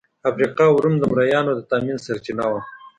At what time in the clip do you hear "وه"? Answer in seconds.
2.51-2.61